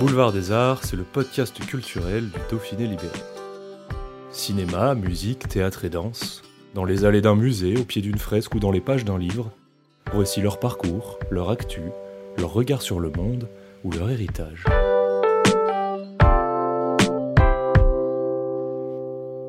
[0.00, 3.18] Boulevard des Arts, c'est le podcast culturel du Dauphiné libéré.
[4.32, 6.40] Cinéma, musique, théâtre et danse,
[6.74, 9.52] dans les allées d'un musée, au pied d'une fresque ou dans les pages d'un livre,
[10.14, 11.82] voici leur parcours, leur actu,
[12.38, 13.46] leur regard sur le monde
[13.84, 14.64] ou leur héritage.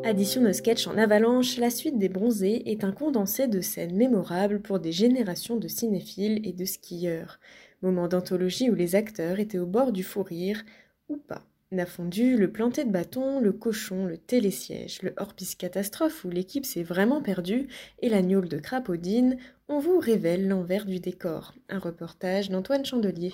[0.04, 4.62] Addition de sketch en avalanche, la suite des bronzés est un condensé de scènes mémorables
[4.62, 7.40] pour des générations de cinéphiles et de skieurs.
[7.82, 10.64] Moment d'anthologie où les acteurs étaient au bord du fou rire,
[11.10, 11.42] ou pas.
[11.72, 16.66] La fondue, le planté de bâton, le cochon, le télésiège, le hors-piste catastrophe où l'équipe
[16.66, 17.70] s'est vraiment perdue
[18.02, 19.38] et la gnôle de Crapaudine,
[19.70, 21.54] on vous révèle l'envers du décor.
[21.70, 23.34] Un reportage d'Antoine Chandelier.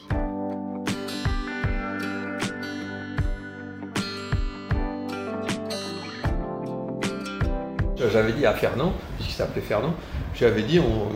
[7.98, 9.96] J'avais dit à Fernand, puisqu'il s'appelait Fernand,
[10.40, 10.80] j'avais dit.
[10.80, 11.10] On,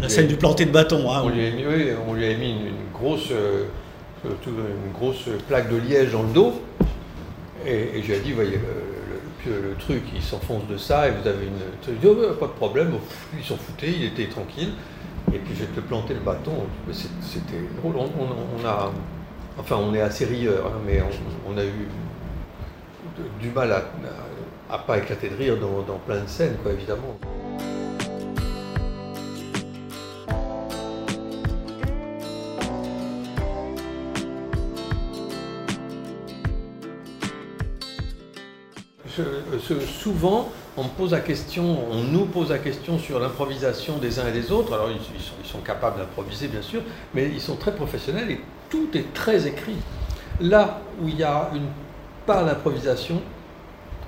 [0.00, 1.10] la scène du planté de bâton.
[1.10, 3.64] Hein, on, lui mis, oui, on, lui avait mis une, grosse, euh,
[4.24, 6.62] une grosse plaque de liège dans le dos.
[7.66, 8.60] Et, je lui ai dit, voyez,
[9.46, 11.94] le, le, truc, il s'enfonce de ça, et vous avez une.
[11.96, 12.92] dit, oh, pas de problème,
[13.38, 14.72] ils s'en foutaient, il était tranquille.
[15.32, 16.52] Et puis j'ai te planter le bâton.
[16.92, 17.94] C'était drôle.
[17.96, 18.92] On, a.
[19.58, 21.02] Enfin, on est assez rieur, hein, mais
[21.48, 21.88] on, a eu
[23.40, 23.84] du mal à,
[24.70, 27.16] à, pas éclater de rire dans, dans plein de scènes, quoi, évidemment.
[40.00, 44.26] Souvent, on me pose la question, on nous pose la question sur l'improvisation des uns
[44.28, 44.72] et des autres.
[44.72, 46.82] Alors, ils, sont, capables d'improviser, bien sûr,
[47.14, 49.76] mais ils sont très professionnels et tout est très écrit.
[50.40, 51.68] Là où il y a une
[52.26, 53.22] part d'improvisation,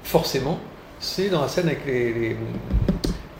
[0.03, 0.59] forcément,
[0.99, 2.37] c'est dans la scène avec les,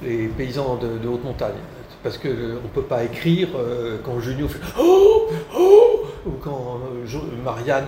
[0.03, 1.55] les, paysans de, haute montagne.
[2.03, 5.29] Parce qu'on euh, ne peut pas écrire euh, quand Junio fait Oh
[5.59, 7.87] Oh ou quand euh, Marianne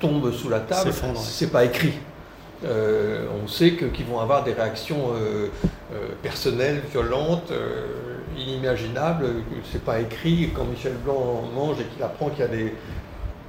[0.00, 1.94] tombe sous la table, c'est pas écrit.
[2.64, 5.48] Euh, on sait qu'ils vont avoir des réactions euh,
[5.92, 7.52] euh, personnelles, violentes,
[8.36, 9.26] inimaginables,
[9.70, 10.50] c'est pas écrit.
[10.54, 12.74] Quand Michel Blanc mange et qu'il apprend qu'il y a des.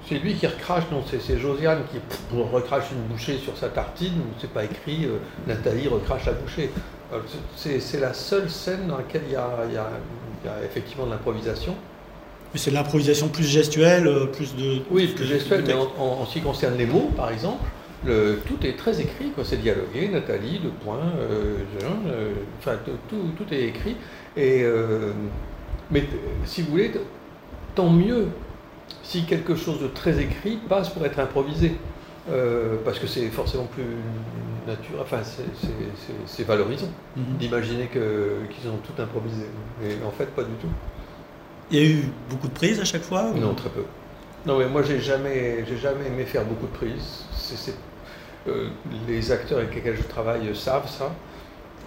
[0.07, 1.99] C'est lui qui recrache, non, c'est Josiane qui
[2.37, 5.05] recrache une bouchée sur sa tartine, c'est pas écrit,
[5.45, 6.71] Nathalie recrache la bouchée.
[7.57, 9.89] C'est la seule scène dans laquelle il y a,
[10.63, 11.75] effectivement de l'improvisation.
[12.53, 14.79] Mais c'est de l'improvisation plus gestuelle, plus de.
[14.89, 17.65] Oui, plus gestuelle, mais en, ce qui concerne les mots, par exemple,
[18.05, 22.77] tout est très écrit, c'est dialogué, Nathalie, le point, euh, euh, enfin
[23.09, 23.95] tout, est écrit.
[24.35, 25.11] Et, euh,
[25.91, 26.03] mais
[26.45, 26.91] si vous voulez,
[27.75, 28.27] tant mieux
[29.03, 31.73] si quelque chose de très écrit passe pour être improvisé.
[32.83, 33.83] parce que c'est forcément plus
[34.67, 35.21] naturel, enfin
[36.25, 37.37] c'est valorisant mhm.
[37.39, 39.45] d'imaginer qu'ils ont tout improvisé.
[39.81, 40.69] Mais en fait, pas du tout.
[41.71, 43.83] Il y a eu beaucoup de prises à chaque fois Non, très peu.
[44.47, 47.25] Non, mais moi j'ai jamais, j'ai jamais aimé faire beaucoup de prises.
[48.47, 48.69] Euh,
[49.05, 51.11] les acteurs avec lesquels je travaille savent ça.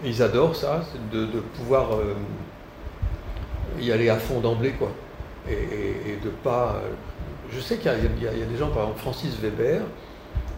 [0.04, 1.26] Ils adorent ça, de,
[1.56, 2.14] pouvoir euh,
[3.80, 4.90] y aller à fond d'emblée, quoi.
[5.48, 6.76] Et, de pas.
[6.76, 6.90] Euh,
[7.50, 7.94] je sais qu'il y,
[8.26, 9.80] a des gens, par exemple Francis Weber,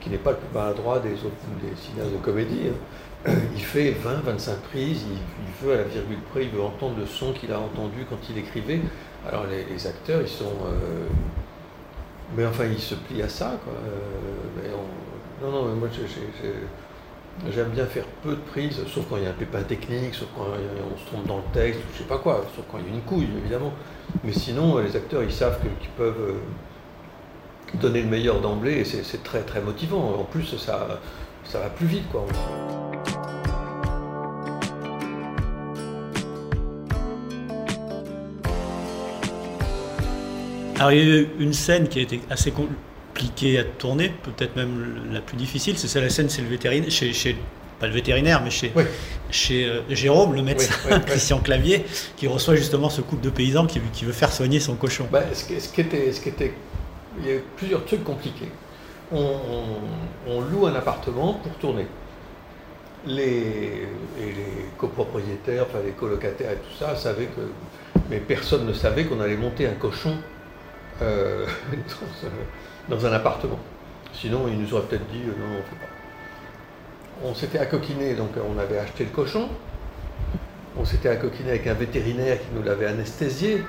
[0.01, 2.69] qui n'est pas le plus maladroit des, autres, des cinéastes de comédie.
[3.27, 3.33] Hein.
[3.55, 7.07] Il fait 20, 25 prises, il, veut à la virgule près, il veut entendre le
[7.07, 8.81] son qu'il a entendu quand il écrivait.
[9.29, 10.57] Alors les, acteurs, ils sont.
[12.37, 13.75] Mais enfin, ils se plient à ça, quoi.
[15.43, 15.89] Non, non, mais moi
[17.51, 20.29] j'aime bien faire peu de prises, sauf quand il y a un pépin technique, sauf
[20.37, 22.91] quand on se trompe dans le texte, je sais pas quoi, sauf quand il y
[22.91, 23.73] a une couille, évidemment.
[24.23, 29.23] Mais sinon, les acteurs, ils savent qu'ils peuvent euh, donner le meilleur d'emblée, et c'est
[29.25, 30.15] très très motivant.
[30.21, 31.01] En plus, ça,
[31.45, 32.27] ça va plus vite, quoi.
[40.83, 44.57] Alors il y a eu une scène qui a été assez compliquée à tourner, peut-être
[44.57, 47.37] même la plus difficile, c'est la scène, c'est le vétérinaire, chez, chez,
[47.79, 48.73] pas le vétérinaire, mais chez,
[49.31, 50.75] chez euh, Jérôme, le médecin,
[51.07, 51.85] Christian Clavier,
[52.17, 55.07] qui reçoit justement ce couple de paysans qui, qui veut faire soigner son cochon.
[55.13, 56.53] Bah, ce, qui, était, ce qui était,
[57.21, 58.51] il y a plusieurs trucs compliqués.
[59.13, 61.87] On, loue un appartement pour tourner.
[63.07, 67.43] les, et les copropriétaires, enfin les colocataires et tout ça, savaient que.
[68.11, 70.17] Mais personne ne savait qu'on allait monter un cochon
[71.03, 71.47] euh,
[72.89, 73.59] dans, un appartement.
[74.13, 77.25] Sinon, ils nous auraient peut-être dit non, on ne fait pas.
[77.25, 79.49] On s'était accoquiné, donc on avait acheté le cochon.
[80.77, 83.63] On s'était accoquiné avec un vétérinaire qui nous l'avait anesthésié,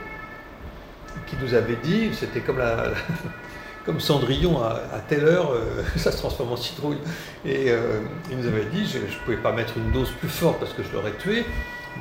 [1.28, 2.62] qui nous avait dit, c'était comme
[4.00, 7.00] Cendrillon à, telle heure, euh, ça se transforme en citrouille.
[7.46, 8.00] Et euh,
[8.32, 10.84] il nous avait dit, je ne pouvais pas mettre une dose plus forte parce que
[10.84, 11.46] je l'aurais tué.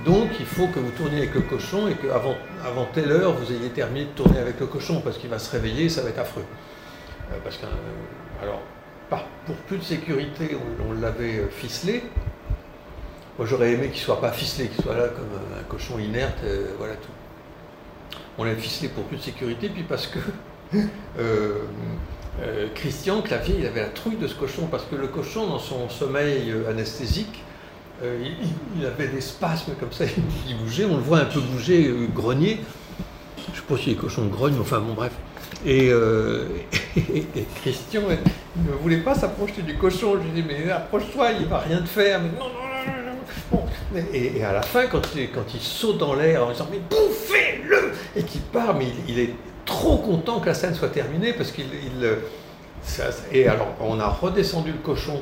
[0.04, 2.34] Donc il faut que vous tourniez avec le cochon et qu'avant
[2.64, 5.50] avant telle heure, vous ayez terminé de tourner avec le cochon parce qu'il va se
[5.50, 6.44] réveiller, ça va être affreux.
[7.30, 7.66] Euh, parce que,
[8.42, 8.60] alors,
[9.46, 10.56] pour plus de sécurité,
[10.88, 12.02] on, l'avait ficelé.
[13.38, 15.28] Moi j'aurais aimé qu'il ne soit pas ficelé, qu'il soit là comme
[15.58, 16.38] un, cochon inerte,
[16.78, 18.18] voilà tout.
[18.38, 20.18] On l'a ficelé pour plus de sécurité, puis parce que
[21.18, 21.58] Euh,
[22.40, 25.58] euh, Christian Clavier, il avait la trouille de ce cochon, parce que le cochon, dans
[25.58, 26.52] son sommeil
[28.02, 28.24] euh,
[28.78, 30.04] il, avait des spasmes comme ça,
[30.48, 32.60] il bougeait, on le voit un peu bouger, grogner.
[33.36, 35.12] Je ne sais pas si les cochons grognent, enfin bon, bref.
[35.64, 35.90] Et,
[37.62, 38.02] Christian
[38.56, 40.18] il ne voulait pas s'approcher du cochon.
[40.20, 42.20] Je lui dis, mais approche-toi, il ne va rien te faire.
[42.20, 42.72] non, non, non.
[44.12, 47.92] Et, à la fin, quand il, quand il saute dans l'air en disant, mais bouffez-le
[48.16, 49.34] Et qu'il part, mais il, est
[49.64, 51.66] trop content que la scène soit terminée parce qu'il.
[53.32, 55.20] et alors, on a redescendu le cochon,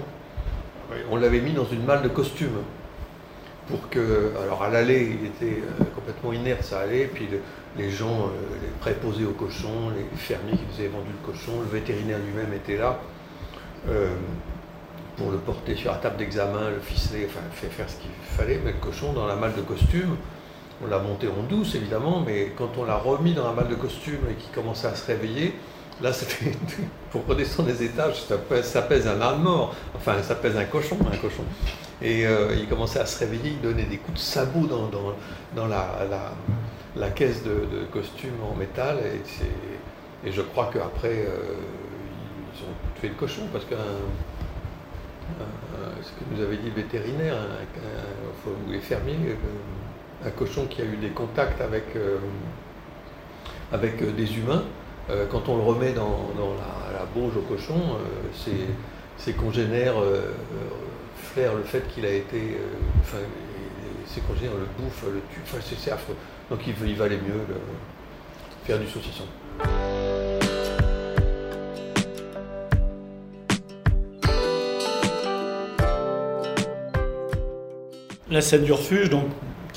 [1.10, 2.58] on l'avait mis dans une malle de costume
[3.68, 4.32] pour que.
[4.42, 7.28] Alors, à l'aller, il était euh, complètement inerte, ça allait, puis
[7.76, 11.60] les gens, euh, les préposés au cochon, les fermiers qui nous avaient vendu le cochon,
[11.60, 12.98] le vétérinaire lui-même était là.
[13.88, 14.08] Euh,
[15.16, 18.78] pour le porter sur la table d'examen, le ficeler, enfin faire ce qu'il fallait, mettre
[18.82, 20.16] le cochon dans la malle de costume.
[20.82, 23.74] On l'a monté en douce, évidemment, mais quand on l'a remis dans un balle de
[23.74, 25.54] costume et qu'il commençait à se réveiller,
[26.02, 26.52] là, c'était
[27.10, 28.24] pour redescendre les étages,
[28.62, 29.74] ça pèse, un âne mort.
[29.94, 31.44] Enfin, ça pèse un cochon, un cochon.
[32.02, 37.10] Et euh, il commençait à se réveiller, il donnait des coups de sabot dans, la,
[37.10, 38.98] caisse de, costume en métal.
[40.24, 41.54] Et, je crois qu'après, euh,
[42.54, 43.74] ils ont tué le cochon parce que
[46.02, 47.36] ce que nous avait dit le vétérinaire,
[48.46, 51.94] ou les fermiers, euh, un cochon qui a eu des contacts avec,
[54.16, 54.64] des humains,
[55.10, 56.30] euh, quand on le remet dans,
[56.92, 57.96] la, bauge au cochon,
[59.16, 59.96] ses, congénères
[61.16, 62.56] flairent le fait qu'il a été.
[64.06, 65.42] ses congénères le bouffent, le tuent.
[65.44, 65.90] Enfin, c'est.
[66.50, 67.44] Donc il valait mieux
[68.64, 69.24] faire du saucisson.
[78.30, 79.24] La scène du refuge, donc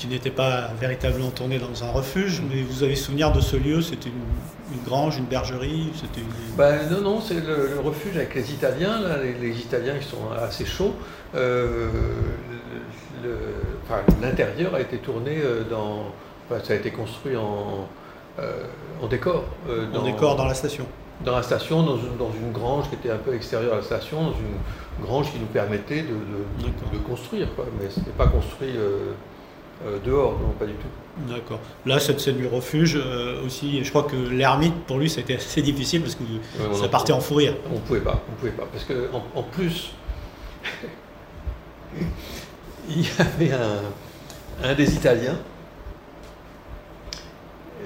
[0.04, 3.80] qui n'était pas véritablement tourné dans un refuge, mais vous avez souvenir de ce lieu
[3.80, 6.20] C'était une, grange, une bergerie c'était
[6.58, 10.66] ben, Non, non, c'est le, refuge avec les Italiens, là, les, Italiens qui sont assez
[10.66, 10.94] chauds.
[11.34, 11.88] Euh,
[14.20, 16.12] l'intérieur a été tourné euh, dans...
[16.62, 17.88] ça a été construit en,
[18.38, 18.64] euh,
[19.00, 19.44] en décor.
[19.94, 20.86] en décor dans la station
[21.24, 23.82] dans la station, dans une, dans une, grange qui était un peu extérieure à la
[23.82, 26.08] station, dans une grange qui nous permettait de,
[26.92, 27.66] de, construire, quoi.
[27.80, 29.12] mais ce n'était pas construit euh,
[30.04, 30.88] dehors, non, pas du tout.
[31.28, 31.60] D'accord.
[31.86, 35.62] Là, cette scène du refuge euh, aussi, je crois que l'ermite, pour lui, c'était assez
[35.62, 36.24] difficile parce que
[36.74, 37.54] ça partait en fou rire.
[37.72, 38.66] On pouvait pas, on pouvait pas.
[38.70, 39.92] Parce que en, plus,
[42.88, 43.52] il y avait
[44.62, 45.38] un, des Italiens,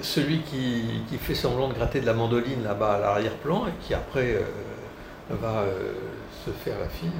[0.01, 4.37] celui qui, fait semblant de gratter de la mandoline là-bas à l'arrière-plan et qui après
[4.37, 4.43] euh,
[5.31, 5.65] va
[6.46, 7.11] se faire la fille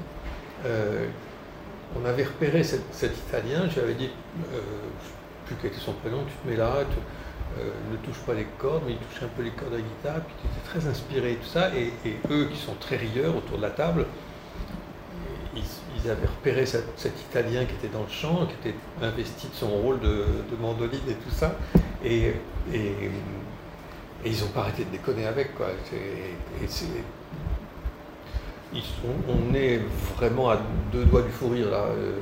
[1.97, 2.83] on avait repéré cet,
[3.28, 4.11] Italien, j'avais dit,
[4.54, 4.61] euh,
[5.47, 6.97] plus quel était son prénom, tu te mets là, tu,
[7.61, 9.83] euh, ne touche pas les cordes, mais il touche un peu les cordes à la
[9.83, 11.92] guitare, puis tu étais très inspiré et tout ça, et,
[12.30, 14.07] eux qui sont très rieurs autour de la table,
[15.57, 16.85] ils, avaient repéré cet,
[17.30, 20.25] Italien qui était dans le chant, qui était investi de son rôle de,
[20.61, 21.57] mandoline et tout ça,
[22.04, 22.35] et,
[24.25, 25.68] ils n'ont pas arrêté de déconner avec, quoi
[28.75, 29.81] on est
[30.17, 30.59] vraiment à
[30.93, 31.85] deux doigts du fou rire là.
[31.97, 32.13] Euh,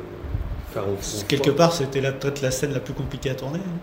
[1.29, 3.61] quelque part, c'était peut-être la scène la plus compliquée à tourner.
[3.61, 3.79] Hein.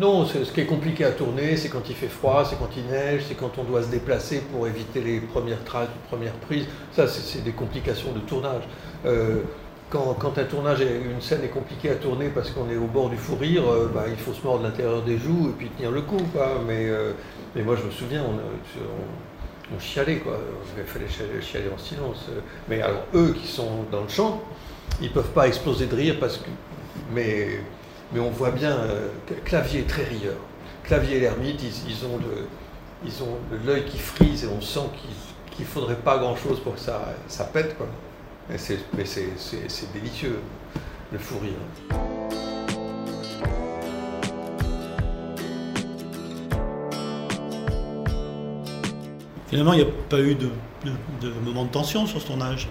[0.00, 2.86] Non, ce qui est compliqué à tourner, c'est quand il fait froid, c'est quand il
[2.86, 6.66] neige, c'est quand on doit se déplacer pour éviter les premières traces, les premières prises.
[6.92, 8.62] Ça, c'est des complications de tournage.
[9.04, 9.42] Euh,
[9.90, 13.18] quand, un tournage, une scène est compliquée à tourner parce qu'on est au bord du
[13.18, 16.00] fou rire, euh, bah, il faut se mordre l'intérieur des joues et puis tenir le
[16.00, 16.16] coup.
[16.66, 16.88] Mais,
[17.54, 19.31] mais moi, je me souviens, on, on
[19.78, 20.38] chialait, quoi.
[20.76, 21.06] Il fallait
[21.40, 22.26] chialer, en silence.
[22.68, 24.42] Mais alors, eux qui sont dans le champ,
[25.00, 26.48] ils peuvent pas exploser de rire parce que.
[27.12, 27.60] Mais,
[28.12, 29.08] mais on voit bien, euh,
[29.44, 30.36] Clavier est très rieur.
[30.84, 32.46] Clavier et l'ermite, ils, ont le,
[33.04, 34.88] ils ont l'œil qui frise et on sent
[35.54, 37.86] qu'il ne faudrait pas grand-chose pour que ça, ça pète, quoi.
[38.48, 40.40] Mais c'est délicieux,
[41.12, 42.11] le fou rire.
[49.52, 50.48] Finalement, il n'y a pas eu de,
[51.44, 52.70] moment de tension sur ce tournage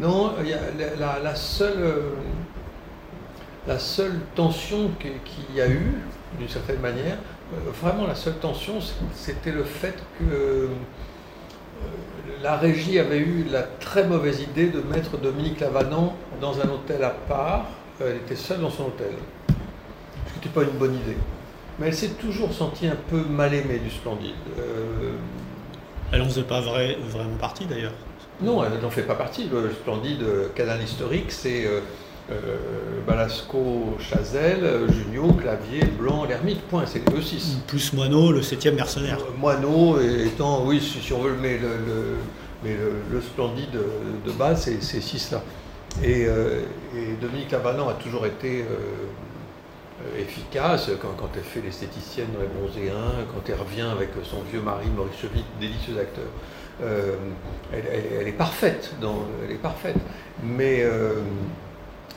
[0.00, 2.00] Non, euh,
[3.68, 5.94] la seule tension qu'il y a eu,
[6.36, 7.18] d'une certaine manière,
[7.54, 8.80] euh, vraiment la seule tension,
[9.14, 10.66] c'était le fait que euh,
[12.42, 17.04] la régie avait eu la très mauvaise idée de mettre Dominique Lavanant dans un hôtel
[17.04, 17.66] à part.
[18.00, 19.12] Elle était seule dans son hôtel.
[20.26, 21.16] Ce n'était pas une bonne idée.
[21.78, 24.34] Mais elle s'est toujours sentie un peu mal aimée du Splendide.
[26.12, 27.92] Elle n'en faisait pas vrai, vraiment partie d'ailleurs.
[28.40, 29.48] Non, elle n'en fait pas partie.
[29.52, 30.24] Le splendide
[30.54, 31.80] canal historique, c'est euh,
[32.30, 32.56] euh,
[33.06, 37.58] Balasco, Chazelle, Junio, Clavier, Blanc, l'ermite, point, c'est eux six.
[37.66, 39.18] Plus Moineau, le septième mercenaire.
[39.18, 41.68] Euh, Moineau étant, oui, si, on veut, mais le,
[42.62, 42.76] mais
[43.10, 43.78] le, splendide
[44.24, 45.42] de base, c'est ces six-là.
[46.04, 46.28] Et,
[47.20, 48.64] Dominique Lavanant a toujours été
[50.18, 54.86] efficace quand, elle fait l'esthéticienne dans Les Bronzéens, quand elle revient avec son vieux mari
[54.94, 56.24] Maurice Chevit, délicieux acteur.
[56.82, 57.16] Euh,
[57.72, 58.94] elle, est parfaite,
[59.44, 59.96] elle est parfaite.
[60.42, 61.14] Mais, euh,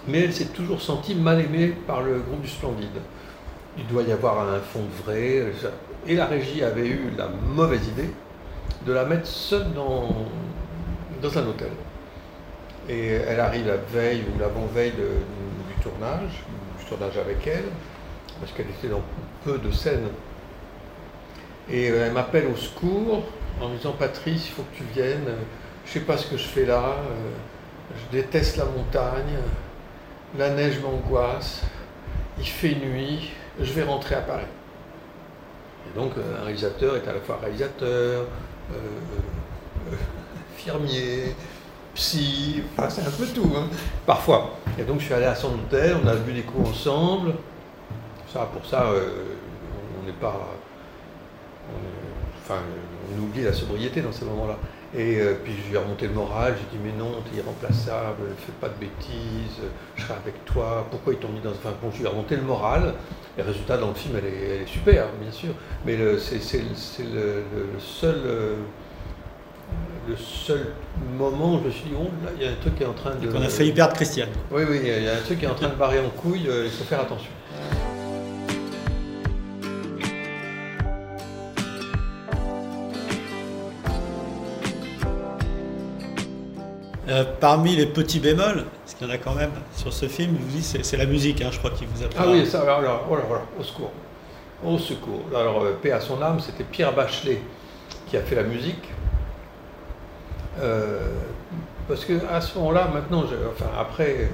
[0.07, 3.01] mais elle s'est toujours sentie mal aimée par le groupe du Splendide.
[3.77, 5.45] Il doit y avoir un fond vrai.
[6.07, 8.09] Et la régie avait eu la mauvaise idée
[8.85, 10.27] de la mettre seule dans,
[11.21, 11.71] dans un hôtel.
[12.89, 16.43] Et elle arrive la veille ou l'avant-veille du tournage,
[16.99, 17.65] avec elle,
[18.39, 19.01] parce qu'elle était dans
[19.43, 20.09] peu de scènes.
[21.69, 23.23] Et euh, elle m'appelle au secours
[23.61, 25.29] en me disant Patrice, il faut que tu viennes,
[25.85, 27.31] je sais pas ce que je fais là, euh,
[27.95, 29.37] je déteste la montagne,
[30.37, 31.61] la neige m'angoisse,
[32.39, 34.45] il fait nuit, je vais rentrer à Paris.
[35.87, 38.25] Et donc un réalisateur est à la fois réalisateur,
[38.73, 39.91] euh,
[42.01, 43.67] psy, enfin c'est un peu tout, hein,
[44.07, 44.55] parfois.
[44.79, 47.35] Et donc je suis allé à hôtel, on a bu des coups ensemble.
[48.27, 49.35] Ça, pour ça, euh,
[50.01, 50.35] on n'est pas.
[52.43, 52.59] enfin,
[53.13, 54.57] on oublie la sobriété dans ces moments-là.
[54.93, 58.23] Et euh, puis je lui ai remonté le moral, j'ai dit mais non, t'es irremplaçable,
[58.37, 59.61] fais pas de bêtises,
[59.95, 61.51] je serai avec toi, pourquoi ils t'ont mis dans...
[61.51, 62.95] Enfin bon, je lui ai remonté le moral,
[63.37, 65.53] les résultats dans le film, elle est, super, bien sûr,
[65.85, 66.63] mais c'est
[67.03, 67.43] le,
[67.79, 68.15] seul...
[68.25, 68.55] Euh,
[70.07, 70.67] le seul
[71.17, 72.87] moment où je me suis dit, oh là, il y a un truc qui est
[72.87, 73.29] en train de.
[73.35, 74.29] On a failli perdre Christiane.
[74.51, 76.47] Oui, oui, il y a un truc qui est en train de barrer en couille,
[76.47, 77.29] euh, il faut faire attention.
[87.07, 90.37] Euh, parmi les petits bémols, parce qu'il y en a quand même sur ce film,
[90.39, 93.05] vous dites c'est la musique, hein, je crois, qui vous a Ah oui, ça, alors,
[93.07, 93.91] voilà, voilà, au secours.
[94.63, 95.23] Au secours.
[95.35, 97.41] Alors, euh, paix à son âme, c'était Pierre Bachelet
[98.07, 98.89] qui a fait la musique.
[100.59, 101.13] Euh,
[101.87, 104.29] parce que à ce moment-là, maintenant, enfin après,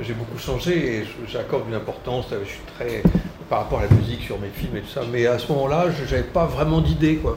[0.00, 2.26] j'ai beaucoup changé et j'accorde une importance.
[2.30, 3.02] Je suis très
[3.48, 5.02] par rapport à la musique sur mes films et tout ça.
[5.10, 7.36] Mais à ce moment-là, je n'avais pas vraiment d'idée, quoi.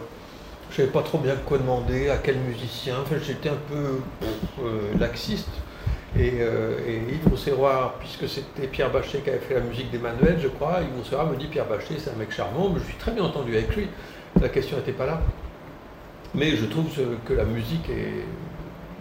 [0.70, 2.96] Je savais pas trop bien quoi demander, à quel musicien.
[3.02, 4.00] Enfin, j'étais un peu
[4.64, 5.50] euh, laxiste.
[6.18, 7.58] Et, euh, et, Yves
[8.00, 11.36] puisque c'était Pierre Bachelet qui avait fait la musique d'Emmanuel, je crois, Yves Rousseroir me
[11.36, 13.88] dit Pierre Bachelet, c'est un mec charmant, mais je suis très bien entendu avec lui.
[14.40, 15.22] La question n'était pas là.
[16.36, 16.88] Mais je trouve
[17.26, 18.26] que la musique est.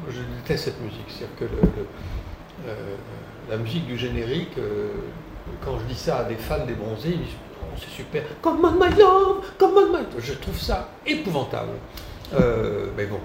[0.08, 1.06] Je déteste cette musique.
[1.08, 1.44] C'est-à-dire que
[2.68, 2.96] euh,
[3.48, 4.88] la musique du générique, euh,
[5.64, 8.64] quand je dis ça à des fans des bronzés, ils disent oh, c'est super, come
[8.64, 10.20] on my love, come on.
[10.20, 11.72] Je trouve ça épouvantable.
[12.34, 13.20] Euh, mais bon,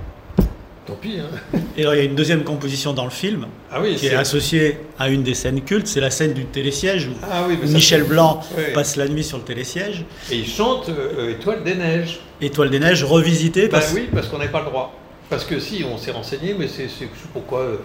[0.88, 1.18] Tant pis.
[1.20, 1.60] Hein.
[1.76, 4.16] Et alors, il y a une deuxième composition dans le film ah qui est...
[4.16, 5.88] associée à une des scènes cultes.
[5.88, 8.42] C'est la scène du télésiège où, ah Michel Blanc
[8.74, 10.06] passe la nuit sur le télésiège.
[10.32, 12.22] Et il chante euh, Étoile des neiges.
[12.40, 13.68] Étoile des neiges revisitée.
[13.68, 14.98] Bah oui, parce qu'on n'avait pas le droit.
[15.30, 16.88] Parce que si, on s'est renseigné, mais c'est
[17.34, 17.78] pourquoi euh,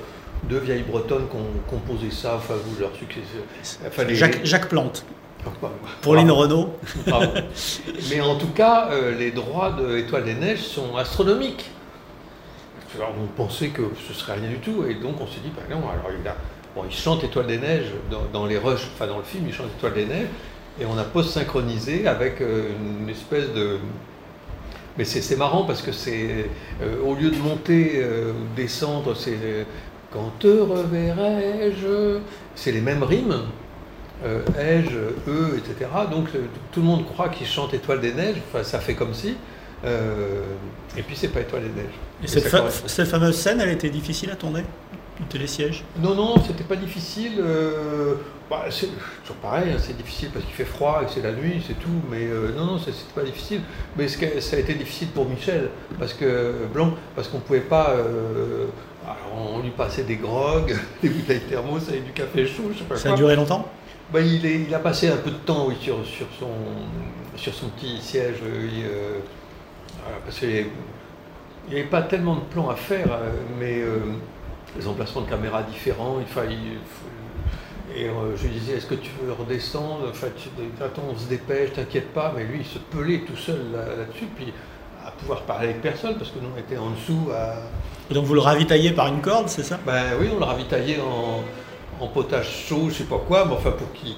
[0.48, 3.20] deux vieilles bretonnes qui ont composé ça, enfin vous, leur succès.
[4.14, 5.04] Jacques, Jacques Plante.
[6.02, 6.76] Pauline Renault.
[8.10, 11.68] mais en tout cas, euh, les droits de Étoile des Neiges sont astronomiques.
[13.00, 15.78] On pensait que ce serait rien du tout, et donc on s'est dit, bah non,
[15.78, 16.36] alors il a,
[16.74, 17.92] bon, il chante Étoile des Neiges
[18.32, 20.28] dans, les rushs, enfin dans le film, il chante Étoile des Neiges,
[20.80, 22.70] et on a post-synchronisé avec euh,
[23.00, 23.78] une espèce de...
[24.98, 26.50] Mais c'est marrant parce que c'est,
[26.82, 29.66] euh, au lieu de monter euh, ou descendre, c'est
[30.12, 32.18] quand te reverrai-je,
[32.54, 33.44] c'est les mêmes rimes,
[34.22, 35.90] ai-je, eux, etc.
[36.10, 36.28] Donc
[36.70, 39.34] tout le monde croit qu'il chante Étoile des Neiges, enfin ça fait comme si,
[39.84, 41.98] et puis c'est pas Étoile des Neiges.
[42.22, 44.64] Et cette, fameuse scène, elle était difficile à tourner
[45.18, 45.84] du télésiège?
[45.98, 47.32] Non, non, c'était pas difficile.
[47.40, 48.14] Euh,
[48.50, 48.88] bah, c'est
[49.22, 51.88] toujours pareil, hein, c'est difficile parce qu'il fait froid et c'est la nuit, c'est tout.
[52.10, 53.60] Mais euh, non, non, c'était pas difficile.
[53.96, 57.90] Mais ça a été difficile pour Michel, parce que Blanc, parce qu'on pouvait pas.
[57.90, 58.66] Euh,
[59.34, 62.96] on lui passait des grogues, des bouteilles thermos avec du café chaud, je sais pas
[62.96, 63.66] Ça a duré longtemps?
[64.12, 66.50] Bah, il, est, il, a passé un peu de temps oui, sur, sur, son,
[67.36, 68.36] sur son petit siège.
[70.24, 70.66] Parce qu'il
[71.68, 73.18] n'y avait pas tellement de plans à faire,
[73.58, 73.82] mais
[74.76, 76.16] les emplacements de caméra différents.
[76.20, 76.56] Il fallait,
[77.94, 80.06] et euh, je lui disais, est-ce que tu veux redescendre?
[80.08, 80.28] Enfin,
[80.80, 82.32] Attends, on se dépêche, t'inquiète pas.
[82.36, 84.52] Mais lui, il se pelait tout seul là-dessus, puis
[85.04, 87.30] à pouvoir parler avec personne, parce que nous, on était en dessous.
[87.34, 88.14] À...
[88.14, 89.78] donc vous le ravitaillez par une corde, c'est ça?
[89.84, 93.92] Ben oui, on le ravitaillait en, potage chaud, je sais pas quoi, mais enfin pour
[93.92, 94.16] qu'il...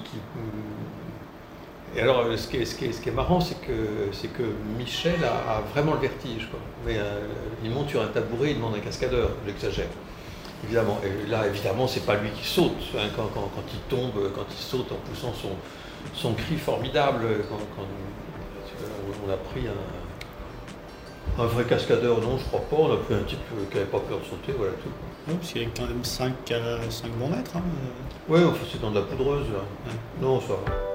[1.95, 4.27] Et alors, ce qui est, ce qui est, ce qui est marrant, c'est que, c'est
[4.27, 4.43] que
[4.77, 6.49] Michel a, vraiment le vertige.
[6.49, 6.59] Quoi.
[6.85, 7.21] Mais, euh,
[7.63, 9.87] il monte sur un tabouret, il demande un cascadeur, j'exagère.
[10.65, 10.99] Évidemment.
[11.05, 12.71] Et là, évidemment, c'est pas lui qui saute.
[12.97, 13.29] Hein, quand,
[13.73, 15.51] il tombe, quand il saute en poussant son,
[16.13, 17.83] son cri formidable, quand,
[19.25, 22.75] on a pris un, un, vrai cascadeur, non, je crois pas.
[22.75, 23.39] On a pris un type
[23.71, 24.89] qui n'avait pas peur de sauter, voilà tout.
[25.29, 26.33] Oui, parce qu'il y a quand même 5,
[26.89, 27.51] 5 bons mètres.
[27.55, 27.61] Hein.
[28.27, 29.91] Oui, enfin, c'est dans de la poudreuse, là.
[30.21, 30.94] Non, ça va.